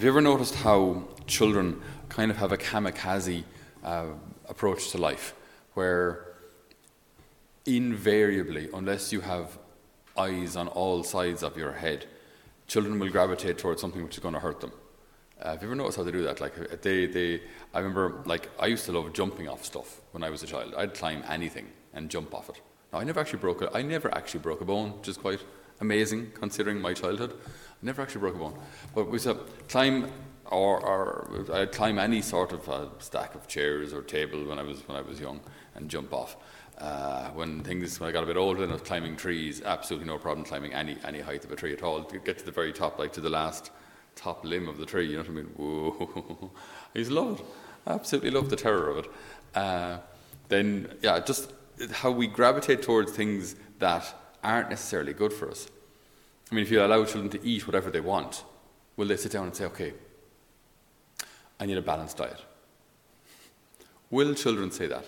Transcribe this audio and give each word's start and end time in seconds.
Have 0.00 0.04
you 0.04 0.12
ever 0.12 0.22
noticed 0.22 0.54
how 0.54 1.04
children 1.26 1.78
kind 2.08 2.30
of 2.30 2.38
have 2.38 2.52
a 2.52 2.56
kamikaze 2.56 3.44
uh, 3.84 4.06
approach 4.48 4.92
to 4.92 4.96
life, 4.96 5.34
where 5.74 6.36
invariably, 7.66 8.70
unless 8.72 9.12
you 9.12 9.20
have 9.20 9.58
eyes 10.16 10.56
on 10.56 10.68
all 10.68 11.04
sides 11.04 11.42
of 11.42 11.54
your 11.58 11.72
head, 11.72 12.06
children 12.66 12.98
will 12.98 13.10
gravitate 13.10 13.58
towards 13.58 13.82
something 13.82 14.02
which 14.02 14.16
is 14.16 14.22
going 14.22 14.32
to 14.32 14.40
hurt 14.40 14.62
them. 14.62 14.72
Uh, 15.38 15.50
have 15.50 15.60
you 15.60 15.68
ever 15.68 15.74
noticed 15.74 15.98
how 15.98 16.02
they 16.02 16.12
do 16.12 16.22
that? 16.22 16.40
Like 16.40 16.58
uh, 16.58 16.76
they, 16.80 17.04
they, 17.04 17.42
I 17.74 17.80
remember, 17.80 18.22
like 18.24 18.48
I 18.58 18.68
used 18.68 18.86
to 18.86 18.92
love 18.92 19.12
jumping 19.12 19.50
off 19.50 19.66
stuff 19.66 20.00
when 20.12 20.24
I 20.24 20.30
was 20.30 20.42
a 20.42 20.46
child. 20.46 20.72
I'd 20.78 20.94
climb 20.94 21.22
anything 21.28 21.66
and 21.92 22.08
jump 22.08 22.32
off 22.32 22.48
it. 22.48 22.62
Now, 22.90 23.00
I 23.00 23.04
never 23.04 23.20
actually 23.20 23.40
broke 23.40 23.60
a, 23.60 23.76
I 23.76 23.82
never 23.82 24.10
actually 24.14 24.40
broke 24.40 24.62
a 24.62 24.64
bone, 24.64 24.96
which 24.96 25.08
is 25.08 25.18
quite 25.18 25.44
amazing 25.78 26.32
considering 26.32 26.80
my 26.80 26.94
childhood. 26.94 27.38
Never 27.82 28.02
actually 28.02 28.20
broke 28.20 28.34
a 28.34 28.38
bone, 28.38 28.58
but 28.94 29.10
we 29.10 29.18
said 29.18 29.38
climb 29.68 30.10
or, 30.50 30.80
or 30.84 31.46
I'd 31.52 31.72
climb 31.72 31.98
any 31.98 32.22
sort 32.22 32.52
of 32.52 32.90
stack 32.98 33.34
of 33.34 33.46
chairs 33.46 33.92
or 33.92 34.02
table 34.02 34.44
when 34.44 34.58
I 34.58 34.62
was 34.62 34.86
when 34.86 34.98
I 34.98 35.00
was 35.00 35.20
young 35.20 35.40
and 35.74 35.88
jump 35.88 36.12
off. 36.12 36.36
Uh, 36.78 37.28
when 37.30 37.62
things 37.62 38.00
when 38.00 38.08
I 38.08 38.12
got 38.12 38.22
a 38.22 38.26
bit 38.26 38.36
older 38.36 38.62
and 38.62 38.72
I 38.72 38.74
was 38.74 38.82
climbing 38.82 39.16
trees, 39.16 39.62
absolutely 39.62 40.08
no 40.08 40.18
problem 40.18 40.44
climbing 40.46 40.72
any 40.72 40.96
any 41.04 41.20
height 41.20 41.44
of 41.44 41.52
a 41.52 41.56
tree 41.56 41.72
at 41.72 41.82
all. 41.82 42.02
To 42.04 42.18
get 42.18 42.38
to 42.38 42.44
the 42.44 42.52
very 42.52 42.72
top, 42.72 42.98
like 42.98 43.12
to 43.14 43.20
the 43.20 43.30
last 43.30 43.70
top 44.16 44.44
limb 44.44 44.68
of 44.68 44.78
the 44.78 44.86
tree, 44.86 45.06
you 45.06 45.16
know 45.16 45.22
what 45.22 45.30
I 45.30 45.32
mean? 45.32 45.46
Whoa! 45.56 46.50
I 46.94 46.98
used 46.98 47.10
to 47.10 47.20
love 47.20 47.40
it. 47.40 47.46
absolutely 47.86 48.30
love 48.30 48.50
the 48.50 48.56
terror 48.56 48.90
of 48.90 49.04
it. 49.04 49.10
Uh, 49.54 49.98
then 50.48 50.92
yeah, 51.02 51.20
just 51.20 51.52
how 51.92 52.10
we 52.10 52.26
gravitate 52.26 52.82
towards 52.82 53.12
things 53.12 53.56
that 53.78 54.14
aren't 54.42 54.70
necessarily 54.70 55.12
good 55.12 55.32
for 55.32 55.50
us. 55.50 55.68
I 56.50 56.54
mean, 56.54 56.64
if 56.64 56.70
you 56.70 56.84
allow 56.84 57.04
children 57.04 57.30
to 57.30 57.46
eat 57.46 57.66
whatever 57.66 57.90
they 57.90 58.00
want, 58.00 58.44
will 58.96 59.06
they 59.06 59.16
sit 59.16 59.32
down 59.32 59.46
and 59.46 59.54
say, 59.54 59.66
okay, 59.66 59.92
I 61.60 61.66
need 61.66 61.78
a 61.78 61.82
balanced 61.82 62.16
diet? 62.16 62.40
Will 64.10 64.34
children 64.34 64.70
say 64.70 64.86
that? 64.88 65.04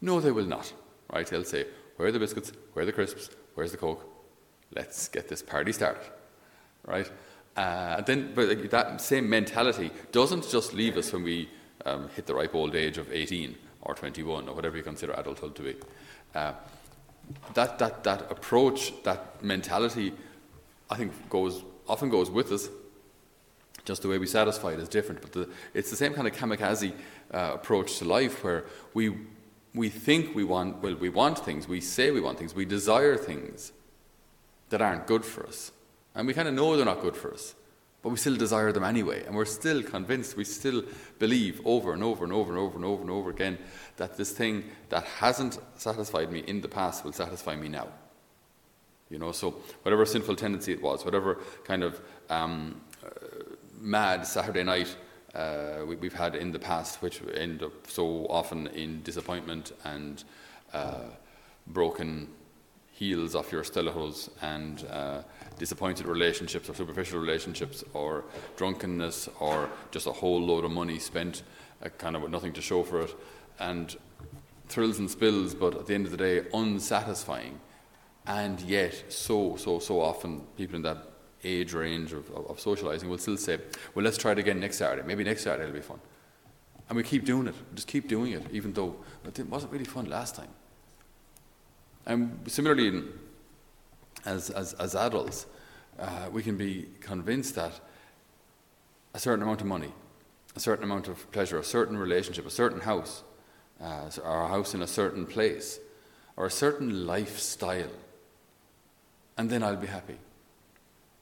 No, 0.00 0.20
they 0.20 0.30
will 0.30 0.46
not. 0.46 0.72
Right? 1.12 1.26
They'll 1.26 1.44
say, 1.44 1.66
where 1.96 2.08
are 2.08 2.12
the 2.12 2.20
biscuits? 2.20 2.52
Where 2.72 2.84
are 2.84 2.86
the 2.86 2.92
crisps? 2.92 3.30
Where's 3.54 3.72
the 3.72 3.76
Coke? 3.76 4.06
Let's 4.74 5.08
get 5.08 5.28
this 5.28 5.42
party 5.42 5.72
started. 5.72 6.04
Right? 6.86 7.10
Uh, 7.56 8.00
then, 8.02 8.32
but 8.34 8.70
that 8.70 9.00
same 9.00 9.28
mentality 9.28 9.90
doesn't 10.12 10.48
just 10.48 10.72
leave 10.72 10.96
us 10.96 11.12
when 11.12 11.24
we 11.24 11.48
um, 11.84 12.08
hit 12.10 12.26
the 12.26 12.34
ripe 12.34 12.54
old 12.54 12.76
age 12.76 12.96
of 12.96 13.12
18 13.12 13.56
or 13.82 13.94
21 13.94 14.48
or 14.48 14.54
whatever 14.54 14.76
you 14.76 14.82
consider 14.82 15.12
adulthood 15.14 15.56
to 15.56 15.62
be. 15.62 15.76
Uh, 16.34 16.52
that, 17.54 17.78
that, 17.78 18.04
that 18.04 18.30
approach, 18.30 19.02
that 19.02 19.42
mentality, 19.42 20.12
I 20.90 20.96
think 20.96 21.12
goes 21.30 21.62
often 21.88 22.10
goes 22.10 22.30
with 22.30 22.52
us. 22.52 22.68
Just 23.84 24.02
the 24.02 24.08
way 24.08 24.18
we 24.18 24.26
satisfy 24.26 24.72
it 24.72 24.80
is 24.80 24.88
different, 24.88 25.22
but 25.22 25.32
the, 25.32 25.48
it's 25.72 25.90
the 25.90 25.96
same 25.96 26.12
kind 26.12 26.28
of 26.28 26.34
kamikaze 26.34 26.92
uh, 27.32 27.52
approach 27.54 27.98
to 27.98 28.04
life 28.04 28.44
where 28.44 28.64
we 28.92 29.16
we 29.74 29.88
think 29.88 30.34
we 30.34 30.44
want 30.44 30.82
well 30.82 30.94
we 30.94 31.08
want 31.08 31.38
things, 31.38 31.66
we 31.68 31.80
say 31.80 32.10
we 32.10 32.20
want 32.20 32.38
things, 32.38 32.54
we 32.54 32.64
desire 32.64 33.16
things 33.16 33.72
that 34.68 34.82
aren't 34.82 35.06
good 35.06 35.24
for 35.24 35.46
us, 35.46 35.72
and 36.14 36.26
we 36.26 36.34
kind 36.34 36.48
of 36.48 36.54
know 36.54 36.76
they're 36.76 36.84
not 36.84 37.00
good 37.00 37.16
for 37.16 37.32
us 37.32 37.54
but 38.02 38.08
we 38.08 38.16
still 38.16 38.36
desire 38.36 38.72
them 38.72 38.84
anyway. 38.84 39.24
And 39.24 39.34
we're 39.34 39.44
still 39.44 39.82
convinced, 39.82 40.36
we 40.36 40.44
still 40.44 40.82
believe 41.18 41.60
over 41.64 41.92
and 41.92 42.02
over 42.02 42.24
and 42.24 42.32
over 42.32 42.50
and 42.50 42.58
over 42.58 42.76
and 42.76 42.84
over 42.84 43.02
and 43.02 43.10
over 43.10 43.30
again 43.30 43.58
that 43.96 44.16
this 44.16 44.32
thing 44.32 44.64
that 44.88 45.04
hasn't 45.04 45.58
satisfied 45.76 46.32
me 46.32 46.40
in 46.40 46.60
the 46.62 46.68
past 46.68 47.04
will 47.04 47.12
satisfy 47.12 47.56
me 47.56 47.68
now. 47.68 47.88
You 49.10 49.18
know, 49.18 49.32
so 49.32 49.56
whatever 49.82 50.06
sinful 50.06 50.36
tendency 50.36 50.72
it 50.72 50.80
was, 50.80 51.04
whatever 51.04 51.38
kind 51.64 51.82
of 51.82 52.00
um, 52.30 52.80
uh, 53.04 53.08
mad 53.80 54.26
Saturday 54.26 54.62
night 54.62 54.96
uh, 55.34 55.84
we, 55.86 55.96
have 56.08 56.12
had 56.12 56.34
in 56.36 56.52
the 56.52 56.58
past, 56.58 57.02
which 57.02 57.20
end 57.34 57.62
up 57.62 57.72
so 57.86 58.26
often 58.28 58.68
in 58.68 59.02
disappointment 59.02 59.72
and 59.84 60.24
uh, 60.72 61.02
broken 61.66 62.28
heels 63.00 63.34
off 63.34 63.50
your 63.50 63.64
stilettos 63.64 64.28
and 64.42 64.84
uh, 64.90 65.22
disappointed 65.58 66.06
relationships 66.06 66.68
or 66.68 66.74
superficial 66.74 67.18
relationships 67.18 67.82
or 67.94 68.24
drunkenness 68.56 69.28
or 69.40 69.70
just 69.90 70.06
a 70.06 70.12
whole 70.12 70.40
load 70.40 70.64
of 70.66 70.70
money 70.70 70.98
spent 70.98 71.42
uh, 71.82 71.88
kind 71.96 72.14
of 72.14 72.20
with 72.20 72.30
nothing 72.30 72.52
to 72.52 72.60
show 72.60 72.82
for 72.82 73.00
it 73.00 73.14
and 73.58 73.96
thrills 74.68 74.98
and 74.98 75.10
spills 75.10 75.54
but 75.54 75.74
at 75.74 75.86
the 75.86 75.94
end 75.94 76.04
of 76.04 76.12
the 76.12 76.18
day 76.18 76.46
unsatisfying 76.52 77.58
and 78.26 78.60
yet 78.60 79.04
so 79.08 79.56
so 79.56 79.78
so 79.78 80.00
often 80.00 80.40
people 80.56 80.76
in 80.76 80.82
that 80.82 80.98
age 81.42 81.72
range 81.72 82.12
of, 82.12 82.30
of, 82.30 82.50
of 82.50 82.60
socializing 82.60 83.08
will 83.08 83.18
still 83.18 83.36
say 83.36 83.58
well 83.94 84.04
let's 84.04 84.18
try 84.18 84.32
it 84.32 84.38
again 84.38 84.60
next 84.60 84.76
saturday. 84.76 85.06
Maybe 85.06 85.24
next 85.24 85.42
saturday 85.42 85.64
it'll 85.64 85.74
be 85.74 85.80
fun. 85.80 86.00
And 86.88 86.96
we 86.96 87.02
keep 87.02 87.24
doing 87.24 87.46
it. 87.46 87.54
Just 87.74 87.86
keep 87.86 88.08
doing 88.08 88.32
it 88.32 88.46
even 88.52 88.72
though 88.72 88.96
it 89.24 89.48
wasn't 89.48 89.72
really 89.72 89.84
fun 89.84 90.06
last 90.06 90.34
time. 90.34 90.50
And 92.06 92.40
similarly 92.46 93.04
as, 94.24 94.50
as, 94.50 94.74
as 94.74 94.94
adults, 94.94 95.46
uh, 95.98 96.28
we 96.32 96.42
can 96.42 96.56
be 96.56 96.88
convinced 97.00 97.54
that 97.54 97.78
a 99.14 99.18
certain 99.18 99.42
amount 99.42 99.60
of 99.60 99.66
money, 99.66 99.92
a 100.56 100.60
certain 100.60 100.84
amount 100.84 101.08
of 101.08 101.30
pleasure, 101.32 101.58
a 101.58 101.64
certain 101.64 101.96
relationship, 101.96 102.46
a 102.46 102.50
certain 102.50 102.80
house, 102.80 103.22
uh, 103.80 104.10
or 104.24 104.44
a 104.44 104.48
house 104.48 104.74
in 104.74 104.82
a 104.82 104.86
certain 104.86 105.26
place, 105.26 105.78
or 106.36 106.46
a 106.46 106.50
certain 106.50 107.06
lifestyle, 107.06 107.90
and 109.40 109.48
then 109.48 109.62
I'll 109.62 109.74
be 109.74 109.86
happy. 109.86 110.18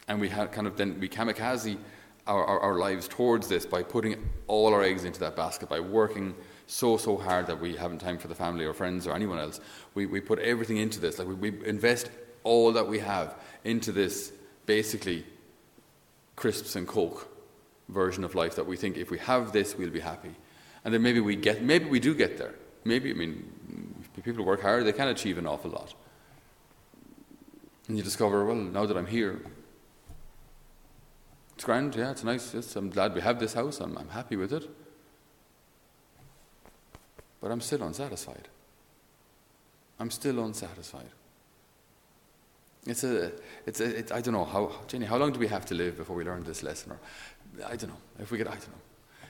And 0.08 0.20
we 0.20 0.28
kind 0.28 0.66
of 0.66 0.76
then 0.76 0.98
we 0.98 1.08
kamikaze 1.08 1.78
our, 2.26 2.44
our, 2.44 2.60
our 2.60 2.78
lives 2.78 3.06
towards 3.06 3.46
this 3.46 3.64
by 3.64 3.84
putting 3.84 4.28
all 4.48 4.74
our 4.74 4.82
eggs 4.82 5.04
into 5.04 5.20
that 5.20 5.36
basket, 5.36 5.68
by 5.68 5.78
working 5.78 6.34
so 6.66 6.96
so 6.96 7.16
hard 7.16 7.46
that 7.46 7.60
we 7.60 7.76
haven't 7.76 8.00
time 8.00 8.18
for 8.18 8.26
the 8.26 8.34
family 8.34 8.64
or 8.64 8.74
friends 8.74 9.06
or 9.06 9.14
anyone 9.14 9.38
else. 9.38 9.60
We, 9.94 10.06
we 10.06 10.20
put 10.20 10.40
everything 10.40 10.78
into 10.78 10.98
this. 10.98 11.20
Like 11.20 11.28
we, 11.28 11.34
we 11.34 11.64
invest 11.64 12.10
all 12.42 12.72
that 12.72 12.88
we 12.88 12.98
have 12.98 13.36
into 13.62 13.92
this 13.92 14.32
basically 14.66 15.24
crisps 16.34 16.74
and 16.74 16.88
coke 16.88 17.28
version 17.88 18.24
of 18.24 18.34
life 18.34 18.56
that 18.56 18.66
we 18.66 18.76
think 18.76 18.96
if 18.96 19.12
we 19.12 19.18
have 19.18 19.52
this 19.52 19.76
we'll 19.76 19.90
be 19.90 20.00
happy 20.00 20.34
and 20.84 20.92
then 20.92 21.02
maybe 21.02 21.20
we 21.20 21.34
get 21.34 21.62
maybe 21.62 21.86
we 21.86 21.98
do 21.98 22.14
get 22.14 22.36
there 22.36 22.54
maybe 22.84 23.10
i 23.10 23.14
mean 23.14 23.50
people 24.22 24.44
work 24.44 24.60
hard 24.60 24.84
they 24.84 24.92
can 24.92 25.08
achieve 25.08 25.38
an 25.38 25.46
awful 25.46 25.70
lot 25.70 25.94
and 27.88 27.96
you 27.96 28.02
discover 28.02 28.44
well 28.44 28.54
now 28.54 28.86
that 28.86 28.96
i'm 28.96 29.06
here 29.06 29.40
it's 31.54 31.64
grand 31.64 31.94
yeah 31.96 32.10
it's 32.10 32.24
nice 32.24 32.54
yes, 32.54 32.76
i'm 32.76 32.90
glad 32.90 33.14
we 33.14 33.20
have 33.20 33.40
this 33.40 33.54
house 33.54 33.80
I'm, 33.80 33.96
I'm 33.98 34.08
happy 34.08 34.36
with 34.36 34.52
it 34.52 34.68
but 37.40 37.50
i'm 37.50 37.60
still 37.60 37.82
unsatisfied 37.82 38.48
i'm 39.98 40.10
still 40.10 40.44
unsatisfied 40.44 41.10
it's 42.88 43.04
a, 43.04 43.32
it's 43.66 43.80
a, 43.80 43.98
it, 43.98 44.12
I 44.12 44.20
don't 44.22 44.32
know 44.32 44.46
how, 44.46 44.72
Jenny, 44.86 45.04
how 45.04 45.18
long 45.18 45.32
do 45.32 45.38
we 45.38 45.46
have 45.48 45.66
to 45.66 45.74
live 45.74 45.98
before 45.98 46.16
we 46.16 46.24
learn 46.24 46.42
this 46.44 46.62
lesson? 46.62 46.92
Or 46.92 47.00
I 47.66 47.76
don't 47.76 47.90
know. 47.90 47.98
If 48.18 48.30
we 48.30 48.38
could, 48.38 48.46
I 48.46 48.52
don't 48.52 48.68
know. 48.68 48.80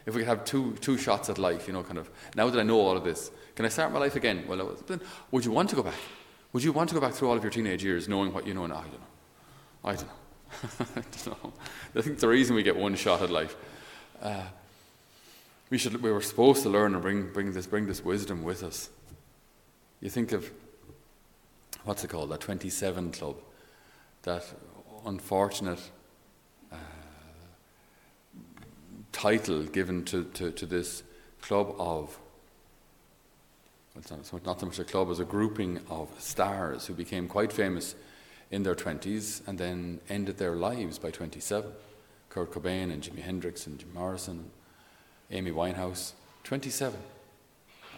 If 0.06 0.14
we 0.14 0.20
could 0.20 0.28
have 0.28 0.44
two, 0.44 0.74
two 0.80 0.96
shots 0.96 1.28
at 1.28 1.38
life, 1.38 1.66
you 1.66 1.72
know, 1.72 1.82
kind 1.82 1.98
of, 1.98 2.08
now 2.36 2.48
that 2.48 2.58
I 2.58 2.62
know 2.62 2.80
all 2.80 2.96
of 2.96 3.04
this, 3.04 3.30
can 3.56 3.64
I 3.64 3.68
start 3.68 3.92
my 3.92 3.98
life 3.98 4.14
again? 4.14 4.44
Well, 4.46 4.76
then, 4.86 5.00
would 5.32 5.44
you 5.44 5.50
want 5.50 5.70
to 5.70 5.76
go 5.76 5.82
back? 5.82 5.98
Would 6.52 6.64
you 6.64 6.72
want 6.72 6.88
to 6.90 6.94
go 6.94 7.00
back 7.00 7.12
through 7.12 7.28
all 7.28 7.36
of 7.36 7.42
your 7.42 7.50
teenage 7.50 7.84
years 7.84 8.08
knowing 8.08 8.32
what 8.32 8.46
you 8.46 8.54
know 8.54 8.66
now? 8.66 8.76
I 8.76 8.82
don't 8.82 8.92
know. 8.92 9.06
I 9.84 9.94
don't 9.94 10.06
know. 10.06 10.86
I 10.96 11.24
don't 11.24 11.44
know. 11.44 11.52
I 11.96 12.00
think 12.02 12.18
the 12.18 12.28
reason 12.28 12.56
we 12.56 12.62
get 12.62 12.76
one 12.76 12.94
shot 12.94 13.22
at 13.22 13.30
life. 13.30 13.56
Uh, 14.22 14.44
we 15.70 15.78
should. 15.78 16.02
We 16.02 16.10
were 16.10 16.22
supposed 16.22 16.62
to 16.62 16.70
learn 16.70 16.94
and 16.94 17.02
bring, 17.02 17.32
bring 17.32 17.52
this 17.52 17.66
bring 17.66 17.86
this 17.86 18.02
wisdom 18.02 18.42
with 18.42 18.62
us. 18.62 18.88
You 20.00 20.08
think 20.08 20.32
of 20.32 20.50
what's 21.84 22.04
it 22.04 22.08
called? 22.08 22.30
That 22.30 22.40
27 22.40 23.12
club. 23.12 23.36
That 24.22 24.44
unfortunate 25.06 25.80
uh, 26.72 26.76
title 29.12 29.62
given 29.64 30.04
to, 30.06 30.24
to, 30.24 30.50
to, 30.50 30.66
this 30.66 31.02
club 31.40 31.74
of, 31.78 32.18
it's 33.98 34.10
not, 34.10 34.60
so 34.60 34.66
much 34.66 34.78
a 34.78 34.84
club 34.84 35.10
as 35.10 35.18
a 35.18 35.24
grouping 35.24 35.80
of 35.90 36.08
stars 36.18 36.86
who 36.86 36.94
became 36.94 37.26
quite 37.26 37.52
famous 37.52 37.94
in 38.50 38.62
their 38.62 38.74
20s 38.74 39.46
and 39.46 39.58
then 39.58 40.00
ended 40.08 40.38
their 40.38 40.54
lives 40.54 40.98
by 40.98 41.10
27. 41.10 41.70
Kurt 42.28 42.52
Cobain 42.52 42.92
and 42.92 43.02
Jimi 43.02 43.20
Hendrix 43.20 43.66
and 43.66 43.78
Jim 43.78 43.92
Morrison, 43.92 44.38
and 44.38 44.50
Amy 45.30 45.50
Winehouse, 45.50 46.12
27. 46.44 46.98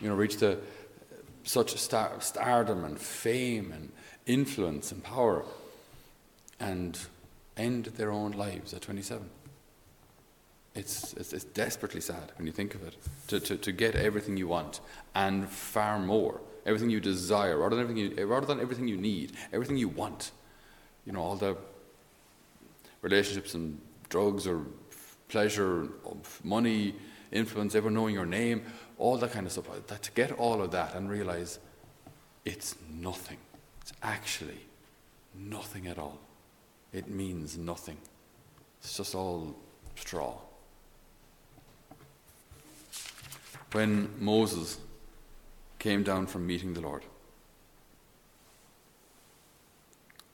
You 0.01 0.09
know, 0.09 0.15
reached 0.15 0.43
a, 0.43 0.59
such 1.45 1.77
star, 1.77 2.13
stardom 2.21 2.85
and 2.85 2.99
fame 2.99 3.73
and 3.73 3.93
influence 4.27 4.93
and 4.93 5.03
power 5.03 5.45
and 6.59 6.99
end 7.57 7.87
their 7.87 8.11
own 8.11 8.33
lives 8.33 8.73
at 8.73 8.83
27. 8.83 9.29
It's, 10.75 11.15
it's, 11.15 11.33
it's, 11.33 11.45
desperately 11.45 12.01
sad 12.01 12.31
when 12.39 12.47
you 12.47 12.53
think 12.53 12.77
of 12.77 12.87
it 12.87 12.97
to, 13.27 13.41
to, 13.41 13.57
to 13.57 13.73
get 13.73 13.97
everything 13.97 14.37
you 14.37 14.47
want 14.47 14.81
and 15.17 15.49
far 15.49 15.99
more, 15.99 16.41
everything 16.65 16.91
you 16.91 17.01
desire, 17.01 17.59
rather 17.59 17.75
than 17.75 17.83
everything 17.83 18.19
you, 18.19 18.27
rather 18.27 18.47
than 18.47 18.61
everything 18.61 18.87
you 18.87 18.97
need, 18.97 19.33
everything 19.53 19.77
you 19.77 19.89
want. 19.89 20.31
You 21.05 21.13
know, 21.13 21.23
all 21.23 21.35
the 21.35 21.57
relationships 23.03 23.55
and 23.55 23.81
drugs 24.09 24.47
or 24.47 24.65
pleasure, 25.29 25.89
money, 26.45 26.95
influence, 27.33 27.75
everyone 27.75 27.95
knowing 27.95 28.15
your 28.15 28.27
name, 28.27 28.63
all 28.99 29.17
that 29.17 29.33
kind 29.33 29.47
of 29.47 29.53
stuff. 29.53 29.67
That 29.89 30.03
to 30.03 30.13
get 30.13 30.33
all 30.33 30.63
of 30.63 30.71
that 30.71 30.95
and 30.95 31.11
realize 31.11 31.59
it's 32.45 32.77
nothing. 32.89 33.39
It's 33.81 33.93
actually 34.03 34.67
nothing 35.35 35.87
at 35.87 35.99
all. 35.99 36.19
It 36.93 37.09
means 37.09 37.57
nothing. 37.57 37.97
It's 38.81 38.97
just 38.97 39.15
all 39.15 39.57
straw. 39.95 40.37
When 43.73 44.11
Moses 44.19 44.79
came 45.79 46.03
down 46.03 46.27
from 46.27 46.47
meeting 46.47 46.75
the 46.75 46.81
Lord, 46.81 47.05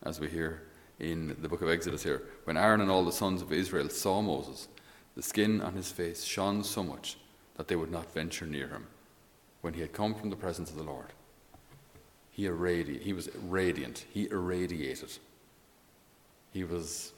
as 0.03 0.19
we 0.19 0.29
hear 0.29 0.63
in 0.99 1.37
the 1.41 1.49
book 1.49 1.61
of 1.61 1.69
Exodus 1.69 2.03
here, 2.03 2.23
when 2.45 2.57
Aaron 2.57 2.81
and 2.81 2.91
all 2.91 3.05
the 3.05 3.13
sons 3.13 3.43
of 3.43 3.53
Israel 3.53 3.91
saw 3.91 4.23
Moses, 4.23 4.69
the 5.17 5.23
skin 5.23 5.61
on 5.61 5.75
his 5.75 5.91
face 5.91 6.25
shone 6.25 6.65
so 6.65 6.83
much 6.83 7.19
that 7.57 7.69
they 7.69 7.77
would 7.77 7.91
not 7.91 8.13
venture 8.15 8.47
near 8.47 8.69
him. 8.69 8.87
When 9.61 9.75
he 9.75 9.81
had 9.81 9.93
come 9.93 10.15
from 10.15 10.31
the 10.31 10.37
presence 10.37 10.71
of 10.71 10.77
the 10.77 10.83
Lord, 10.83 11.13
he, 12.31 12.45
irradi- 12.45 13.03
he 13.03 13.13
was 13.13 13.29
radiant, 13.35 14.07
he 14.13 14.29
irradiated. 14.31 15.19
He 16.53 16.65
was 16.65 17.13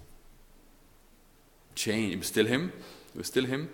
changed. 1.75 2.15
It 2.15 2.19
was 2.19 2.27
still 2.27 2.47
him, 2.47 2.73
it 3.15 3.19
was 3.19 3.27
still 3.29 3.45
him, 3.45 3.71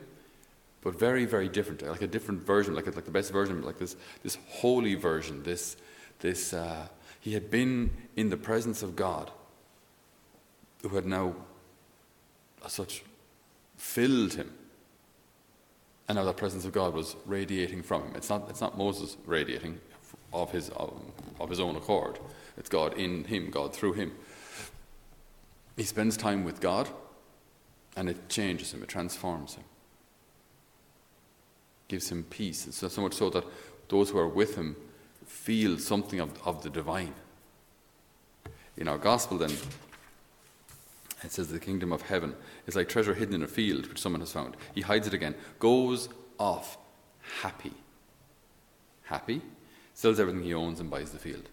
but 0.84 0.98
very, 0.98 1.24
very 1.24 1.48
different, 1.48 1.82
like 1.82 2.02
a 2.02 2.06
different 2.06 2.42
version, 2.42 2.74
like, 2.74 2.86
like 2.94 3.06
the 3.06 3.10
best 3.10 3.32
version, 3.32 3.62
like 3.62 3.78
this, 3.78 3.96
this 4.22 4.36
holy 4.48 4.94
version, 4.94 5.42
this, 5.42 5.76
this 6.20 6.52
uh, 6.52 6.86
he 7.20 7.32
had 7.32 7.50
been 7.50 7.90
in 8.16 8.28
the 8.28 8.36
presence 8.36 8.82
of 8.82 8.94
God, 8.94 9.30
who 10.82 10.90
had 10.90 11.06
now, 11.06 11.34
as 12.62 12.74
such, 12.74 13.02
filled 13.78 14.34
him. 14.34 14.52
And 16.06 16.16
now 16.16 16.24
the 16.24 16.34
presence 16.34 16.66
of 16.66 16.72
God 16.72 16.92
was 16.92 17.16
radiating 17.24 17.82
from 17.82 18.02
him. 18.02 18.12
It's 18.14 18.28
not, 18.28 18.50
it's 18.50 18.60
not 18.60 18.76
Moses 18.76 19.16
radiating 19.24 19.80
of 20.34 20.52
his, 20.52 20.68
of, 20.68 21.00
of 21.40 21.48
his 21.48 21.60
own 21.60 21.76
accord, 21.76 22.18
it's 22.58 22.68
God 22.68 22.92
in 22.98 23.24
him, 23.24 23.50
God 23.50 23.74
through 23.74 23.94
him. 23.94 24.12
He 25.78 25.84
spends 25.84 26.18
time 26.18 26.44
with 26.44 26.60
God, 26.60 26.90
and 27.96 28.10
it 28.10 28.28
changes 28.28 28.74
him, 28.74 28.82
it 28.82 28.88
transforms 28.90 29.54
him, 29.54 29.64
gives 31.88 32.10
him 32.10 32.24
peace. 32.24 32.66
It's 32.66 32.92
so 32.92 33.02
much 33.02 33.14
so 33.14 33.30
that 33.30 33.44
those 33.88 34.10
who 34.10 34.18
are 34.18 34.28
with 34.28 34.56
him 34.56 34.76
feel 35.26 35.78
something 35.78 36.20
of, 36.20 36.30
of 36.46 36.62
the 36.62 36.70
divine. 36.70 37.14
In 38.76 38.88
our 38.88 38.98
gospel, 38.98 39.38
then, 39.38 39.52
it 41.22 41.32
says 41.32 41.48
the 41.48 41.60
kingdom 41.60 41.92
of 41.92 42.02
heaven 42.02 42.34
is 42.66 42.76
like 42.76 42.88
treasure 42.88 43.14
hidden 43.14 43.34
in 43.34 43.42
a 43.42 43.48
field 43.48 43.86
which 43.88 44.00
someone 44.00 44.20
has 44.20 44.32
found. 44.32 44.56
He 44.74 44.80
hides 44.80 45.06
it 45.06 45.14
again, 45.14 45.34
goes 45.58 46.08
off 46.38 46.78
happy. 47.42 47.72
Happy, 49.04 49.42
sells 49.92 50.18
everything 50.18 50.42
he 50.42 50.54
owns 50.54 50.80
and 50.80 50.90
buys 50.90 51.10
the 51.10 51.18
field. 51.18 51.48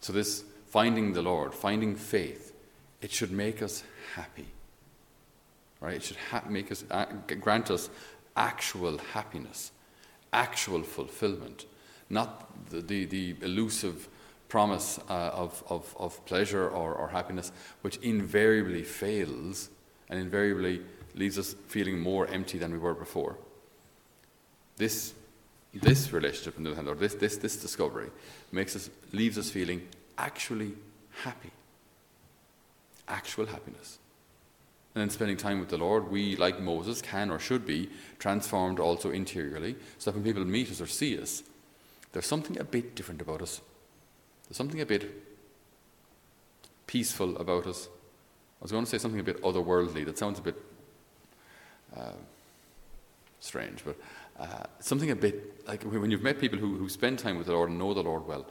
So, 0.00 0.12
this 0.12 0.44
finding 0.68 1.12
the 1.12 1.22
Lord, 1.22 1.54
finding 1.54 1.94
faith, 1.94 2.52
it 3.00 3.10
should 3.10 3.30
make 3.30 3.62
us 3.62 3.82
happy. 4.14 4.46
Right? 5.80 5.94
It 5.94 6.02
should 6.02 6.16
ha- 6.16 6.44
make 6.48 6.70
us, 6.70 6.84
uh, 6.90 7.06
grant 7.40 7.70
us 7.70 7.88
actual 8.36 8.98
happiness, 9.12 9.72
actual 10.32 10.82
fulfillment, 10.82 11.66
not 12.10 12.70
the, 12.70 12.80
the, 12.80 13.04
the 13.04 13.36
elusive 13.42 14.08
promise 14.48 14.98
uh, 15.08 15.30
of, 15.32 15.62
of, 15.68 15.94
of 15.98 16.24
pleasure 16.26 16.68
or, 16.68 16.94
or 16.94 17.08
happiness, 17.08 17.52
which 17.82 17.96
invariably 17.98 18.82
fails 18.82 19.68
and 20.08 20.18
invariably 20.18 20.80
leaves 21.14 21.38
us 21.38 21.54
feeling 21.68 21.98
more 21.98 22.26
empty 22.28 22.58
than 22.58 22.72
we 22.72 22.78
were 22.78 22.94
before. 22.94 23.36
This, 24.76 25.14
this 25.72 26.12
relationship, 26.12 26.56
on 26.56 26.64
the 26.64 26.90
or 26.90 26.94
this, 26.94 27.14
this, 27.14 27.36
this 27.36 27.56
discovery, 27.56 28.10
makes 28.52 28.76
us, 28.76 28.90
leaves 29.12 29.38
us 29.38 29.50
feeling 29.50 29.86
actually 30.18 30.72
happy. 31.22 31.50
Actual 33.08 33.46
happiness. 33.46 33.98
And 34.94 35.02
then 35.02 35.10
spending 35.10 35.36
time 35.36 35.58
with 35.58 35.70
the 35.70 35.78
Lord, 35.78 36.08
we, 36.08 36.36
like 36.36 36.60
Moses, 36.60 37.02
can 37.02 37.30
or 37.30 37.40
should 37.40 37.66
be 37.66 37.90
transformed 38.18 38.78
also 38.78 39.10
interiorly, 39.10 39.74
so 39.98 40.10
that 40.10 40.16
when 40.16 40.24
people 40.24 40.44
meet 40.44 40.70
us 40.70 40.80
or 40.80 40.86
see 40.86 41.18
us, 41.18 41.42
there's 42.12 42.26
something 42.26 42.58
a 42.60 42.64
bit 42.64 42.94
different 42.94 43.20
about 43.20 43.42
us. 43.42 43.60
There's 44.46 44.56
something 44.56 44.80
a 44.80 44.86
bit 44.86 45.10
peaceful 46.86 47.36
about 47.38 47.66
us. 47.66 47.88
I 48.60 48.64
was 48.64 48.70
going 48.70 48.84
to 48.84 48.90
say 48.90 48.98
something 48.98 49.18
a 49.18 49.24
bit 49.24 49.42
otherworldly. 49.42 50.04
That 50.04 50.16
sounds 50.16 50.38
a 50.38 50.42
bit 50.42 50.56
uh, 51.96 52.12
strange, 53.40 53.84
but 53.84 53.96
uh, 54.38 54.64
something 54.78 55.10
a 55.10 55.16
bit 55.16 55.66
like 55.66 55.82
when 55.82 56.10
you've 56.10 56.22
met 56.22 56.38
people 56.38 56.58
who, 56.58 56.76
who 56.76 56.88
spend 56.88 57.18
time 57.18 57.36
with 57.36 57.46
the 57.46 57.52
Lord 57.52 57.70
and 57.70 57.78
know 57.78 57.94
the 57.94 58.02
Lord 58.02 58.26
well, 58.26 58.46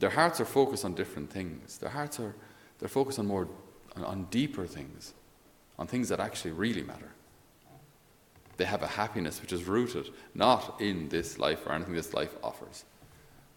their 0.00 0.10
hearts 0.10 0.40
are 0.40 0.44
focused 0.44 0.84
on 0.84 0.94
different 0.94 1.30
things. 1.30 1.78
Their 1.78 1.90
hearts 1.90 2.18
are 2.20 2.34
they're 2.78 2.88
focused 2.88 3.18
on 3.18 3.26
more 3.26 3.48
on, 3.96 4.26
deeper 4.30 4.66
things, 4.66 5.14
on 5.78 5.86
things 5.86 6.08
that 6.08 6.20
actually 6.20 6.52
really 6.52 6.82
matter. 6.82 7.10
They 8.56 8.64
have 8.64 8.82
a 8.82 8.86
happiness 8.86 9.40
which 9.40 9.52
is 9.52 9.64
rooted 9.64 10.10
not 10.34 10.80
in 10.80 11.08
this 11.08 11.38
life 11.38 11.66
or 11.66 11.72
anything 11.72 11.94
this 11.94 12.14
life 12.14 12.34
offers. 12.42 12.84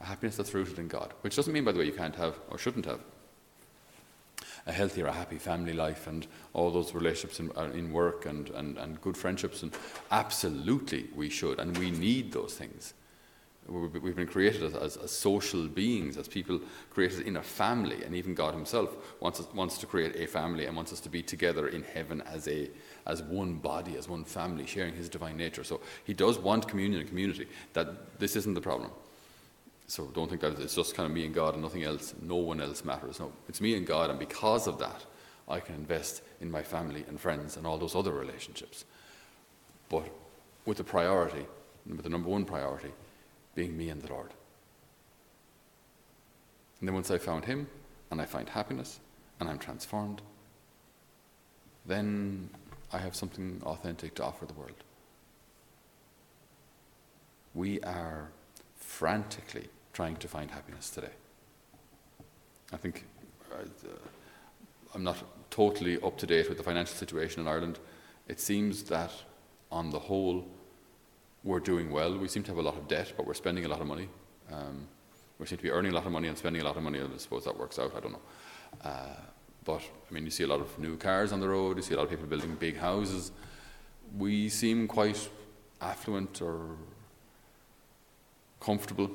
A 0.01 0.05
happiness 0.05 0.37
that's 0.37 0.53
rooted 0.53 0.79
in 0.79 0.87
God, 0.87 1.13
which 1.21 1.35
doesn't 1.35 1.53
mean, 1.53 1.63
by 1.63 1.71
the 1.71 1.79
way, 1.79 1.85
you 1.85 1.91
can't 1.91 2.15
have 2.15 2.39
or 2.49 2.57
shouldn't 2.57 2.85
have 2.85 2.99
a 4.67 4.71
healthy 4.71 5.01
or 5.01 5.07
a 5.07 5.13
happy 5.13 5.37
family 5.37 5.73
life 5.73 6.07
and 6.07 6.27
all 6.53 6.69
those 6.69 6.93
relationships 6.93 7.39
in, 7.39 7.51
uh, 7.55 7.69
in 7.73 7.91
work 7.91 8.25
and, 8.25 8.49
and, 8.49 8.77
and 8.77 9.01
good 9.01 9.17
friendships. 9.17 9.63
And 9.63 9.73
absolutely, 10.11 11.07
we 11.15 11.29
should, 11.29 11.59
and 11.59 11.75
we 11.77 11.89
need 11.89 12.33
those 12.33 12.53
things. 12.53 12.93
We've 13.67 14.15
been 14.15 14.27
created 14.27 14.63
as, 14.63 14.75
as, 14.75 14.97
as, 14.97 15.11
social 15.11 15.67
beings, 15.67 16.15
as 16.15 16.29
people 16.29 16.61
created 16.89 17.27
in 17.27 17.35
a 17.35 17.43
family, 17.43 18.01
and 18.03 18.15
even 18.15 18.33
God 18.33 18.53
Himself 18.53 18.95
wants, 19.19 19.41
us, 19.41 19.47
wants 19.53 19.77
to 19.79 19.85
create 19.85 20.15
a 20.15 20.25
family 20.25 20.67
and 20.67 20.75
wants 20.75 20.93
us 20.93 21.01
to 21.01 21.09
be 21.09 21.21
together 21.21 21.67
in 21.67 21.83
heaven 21.83 22.21
as, 22.21 22.47
a, 22.47 22.69
as 23.05 23.21
one 23.23 23.55
body, 23.55 23.97
as 23.97 24.07
one 24.07 24.23
family, 24.23 24.65
sharing 24.65 24.93
His 24.93 25.09
divine 25.09 25.35
nature. 25.35 25.65
So 25.65 25.81
He 26.05 26.13
does 26.13 26.39
want 26.39 26.69
communion 26.69 27.01
and 27.01 27.09
community. 27.09 27.47
That 27.73 28.19
this 28.19 28.37
isn't 28.37 28.53
the 28.53 28.61
problem. 28.61 28.91
So 29.87 30.05
don't 30.13 30.29
think 30.29 30.41
that 30.41 30.59
it's 30.59 30.75
just 30.75 30.95
kind 30.95 31.07
of 31.07 31.13
me 31.13 31.25
and 31.25 31.33
God 31.33 31.53
and 31.53 31.63
nothing 31.63 31.83
else. 31.83 32.13
No 32.21 32.35
one 32.35 32.61
else 32.61 32.85
matters. 32.85 33.19
No, 33.19 33.33
it's 33.49 33.59
me 33.59 33.75
and 33.75 33.85
God, 33.85 34.09
and 34.09 34.19
because 34.19 34.67
of 34.67 34.79
that, 34.79 35.05
I 35.49 35.59
can 35.59 35.75
invest 35.75 36.21
in 36.39 36.49
my 36.49 36.63
family 36.63 37.05
and 37.07 37.19
friends 37.19 37.57
and 37.57 37.67
all 37.67 37.77
those 37.77 37.95
other 37.95 38.11
relationships. 38.11 38.85
But 39.89 40.09
with 40.65 40.77
the 40.77 40.83
priority, 40.83 41.45
with 41.85 42.03
the 42.03 42.09
number 42.09 42.29
one 42.29 42.45
priority, 42.45 42.91
being 43.57 43.75
me 43.75 43.89
and 43.89 43.99
the 44.03 44.13
Lord. 44.13 44.29
And 46.79 46.87
then 46.87 46.93
once 46.93 47.09
I 47.09 47.17
found 47.17 47.45
Him 47.45 47.67
and 48.11 48.21
I 48.21 48.25
find 48.25 48.47
happiness 48.47 48.99
and 49.39 49.49
I'm 49.49 49.57
transformed, 49.57 50.21
then 51.83 52.51
I 52.93 52.99
have 52.99 53.15
something 53.15 53.59
authentic 53.65 54.13
to 54.15 54.23
offer 54.23 54.45
the 54.45 54.53
world. 54.53 54.83
We 57.55 57.81
are 57.81 58.29
frantically 58.75 59.69
trying 59.91 60.17
to 60.17 60.27
find 60.27 60.51
happiness 60.51 60.91
today. 60.91 61.15
I 62.71 62.77
think 62.77 63.05
uh, 63.51 63.63
I'm 64.93 65.03
not 65.03 65.17
totally 65.49 65.99
up 66.01 66.15
to 66.19 66.27
date 66.27 66.47
with 66.47 66.59
the 66.59 66.63
financial 66.63 66.95
situation 66.95 67.41
in 67.41 67.47
Ireland. 67.47 67.79
It 68.27 68.39
seems 68.39 68.83
that, 68.83 69.11
on 69.71 69.89
the 69.89 69.99
whole, 69.99 70.45
we're 71.47 71.61
doing 71.61 71.89
well. 71.89 72.17
We 72.17 72.27
seem 72.27 72.43
to 72.43 72.51
have 72.51 72.57
a 72.57 72.61
lot 72.61 72.75
of 72.75 72.89
debt, 72.89 73.13
but 73.15 73.25
we're 73.25 73.33
spending 73.33 73.63
a 73.63 73.69
lot 73.69 73.79
of 73.79 73.87
money. 73.87 74.09
Um, 74.51 74.85
we 75.39 75.45
seem 75.45 75.57
to 75.57 75.63
be 75.63 75.71
earning 75.71 75.93
a 75.93 75.95
lot 75.95 76.05
of 76.05 76.11
money 76.11 76.27
and 76.27 76.37
spending 76.37 76.61
a 76.61 76.65
lot 76.65 76.75
of 76.75 76.83
money. 76.83 76.99
I 76.99 77.17
suppose 77.17 77.45
that 77.45 77.57
works 77.57 77.79
out. 77.79 77.93
I 77.95 78.01
don't 78.01 78.11
know. 78.11 78.21
Uh, 78.83 79.15
but 79.63 79.81
I 79.81 80.13
mean, 80.13 80.25
you 80.25 80.29
see 80.29 80.43
a 80.43 80.47
lot 80.47 80.59
of 80.59 80.77
new 80.77 80.97
cars 80.97 81.31
on 81.31 81.39
the 81.39 81.47
road. 81.47 81.77
You 81.77 81.83
see 81.83 81.93
a 81.93 81.97
lot 81.97 82.03
of 82.03 82.09
people 82.09 82.25
building 82.25 82.53
big 82.55 82.77
houses. 82.77 83.31
We 84.17 84.49
seem 84.49 84.87
quite 84.89 85.29
affluent 85.79 86.41
or 86.41 86.75
comfortable 88.59 89.09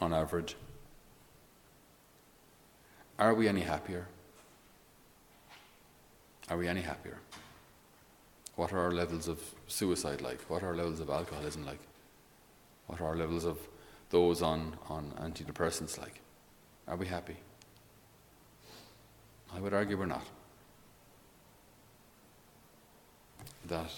on 0.00 0.14
average. 0.14 0.54
Are 3.18 3.34
we 3.34 3.48
any 3.48 3.62
happier? 3.62 4.06
Are 6.48 6.56
we 6.56 6.68
any 6.68 6.82
happier? 6.82 7.18
What 8.58 8.72
are 8.72 8.80
our 8.80 8.90
levels 8.90 9.28
of 9.28 9.38
suicide 9.68 10.20
like? 10.20 10.40
What 10.50 10.64
are 10.64 10.70
our 10.70 10.74
levels 10.74 10.98
of 10.98 11.10
alcoholism 11.10 11.64
like? 11.64 11.78
What 12.88 13.00
are 13.00 13.04
our 13.04 13.14
levels 13.14 13.44
of 13.44 13.56
those 14.10 14.42
on, 14.42 14.76
on 14.88 15.12
antidepressants 15.20 15.96
like? 15.96 16.20
Are 16.88 16.96
we 16.96 17.06
happy? 17.06 17.36
I 19.54 19.60
would 19.60 19.72
argue 19.72 19.96
we're 19.96 20.06
not. 20.06 20.26
That 23.68 23.92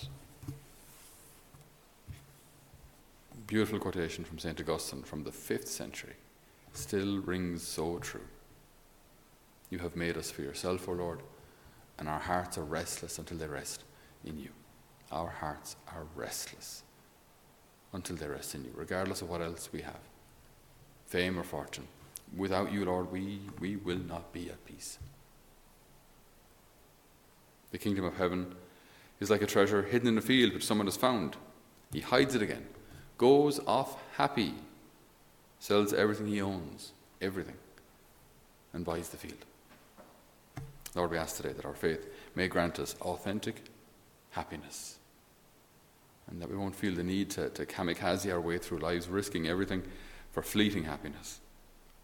beautiful 3.46 3.78
quotation 3.78 4.24
from 4.24 4.38
St. 4.38 4.60
Augustine 4.60 5.04
from 5.04 5.24
the 5.24 5.32
fifth 5.32 5.68
century 5.68 6.16
still 6.74 7.22
rings 7.22 7.62
so 7.62 7.98
true. 7.98 8.28
You 9.70 9.78
have 9.78 9.96
made 9.96 10.18
us 10.18 10.30
for 10.30 10.42
yourself, 10.42 10.86
O 10.86 10.92
Lord, 10.92 11.20
and 11.98 12.10
our 12.10 12.20
hearts 12.20 12.58
are 12.58 12.64
restless 12.64 13.18
until 13.18 13.38
they 13.38 13.46
rest 13.46 13.84
in 14.24 14.38
you. 14.38 14.50
Our 15.10 15.28
hearts 15.28 15.76
are 15.88 16.04
restless 16.14 16.82
until 17.92 18.16
they 18.16 18.28
rest 18.28 18.54
in 18.54 18.64
you, 18.64 18.70
regardless 18.74 19.22
of 19.22 19.28
what 19.28 19.40
else 19.40 19.68
we 19.72 19.82
have 19.82 20.00
fame 21.06 21.36
or 21.36 21.42
fortune. 21.42 21.88
Without 22.36 22.72
you, 22.72 22.84
Lord, 22.84 23.10
we, 23.10 23.40
we 23.58 23.74
will 23.74 23.98
not 23.98 24.32
be 24.32 24.48
at 24.48 24.64
peace. 24.64 24.96
The 27.72 27.78
kingdom 27.78 28.04
of 28.04 28.16
heaven 28.16 28.54
is 29.18 29.28
like 29.28 29.42
a 29.42 29.46
treasure 29.46 29.82
hidden 29.82 30.06
in 30.06 30.18
a 30.18 30.22
field 30.22 30.54
which 30.54 30.64
someone 30.64 30.86
has 30.86 30.96
found. 30.96 31.36
He 31.92 32.00
hides 32.00 32.36
it 32.36 32.42
again, 32.42 32.64
goes 33.18 33.58
off 33.66 33.96
happy, 34.16 34.54
sells 35.58 35.92
everything 35.92 36.28
he 36.28 36.40
owns, 36.40 36.92
everything, 37.20 37.56
and 38.72 38.84
buys 38.84 39.08
the 39.08 39.16
field. 39.16 39.44
Lord, 40.94 41.10
we 41.10 41.18
ask 41.18 41.36
today 41.36 41.52
that 41.52 41.66
our 41.66 41.74
faith 41.74 42.06
may 42.36 42.46
grant 42.46 42.78
us 42.78 42.94
authentic 43.00 43.64
happiness. 44.30 44.98
And 46.28 46.40
that 46.40 46.50
we 46.50 46.56
won't 46.56 46.76
feel 46.76 46.94
the 46.94 47.02
need 47.02 47.30
to, 47.30 47.50
to 47.50 47.66
kamikaze 47.66 48.32
our 48.32 48.40
way 48.40 48.58
through 48.58 48.78
lives, 48.78 49.08
risking 49.08 49.48
everything 49.48 49.82
for 50.30 50.42
fleeting 50.42 50.84
happiness, 50.84 51.40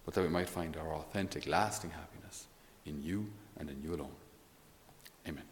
but 0.05 0.15
that 0.15 0.23
we 0.23 0.29
might 0.29 0.49
find 0.49 0.77
our 0.77 0.95
authentic, 0.95 1.47
lasting 1.47 1.91
happiness 1.91 2.47
in 2.85 3.03
you 3.03 3.31
and 3.59 3.71
in 3.71 3.81
you 3.83 3.95
alone. 3.95 4.15
Amen. 5.29 5.45